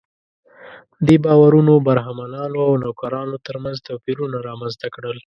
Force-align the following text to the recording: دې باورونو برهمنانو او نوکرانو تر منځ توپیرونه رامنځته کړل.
دې 1.07 1.15
باورونو 1.23 1.73
برهمنانو 1.87 2.59
او 2.67 2.73
نوکرانو 2.83 3.35
تر 3.45 3.55
منځ 3.63 3.77
توپیرونه 3.87 4.37
رامنځته 4.47 4.87
کړل. 4.95 5.17